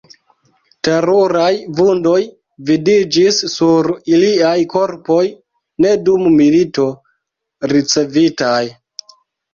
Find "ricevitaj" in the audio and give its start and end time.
7.75-8.61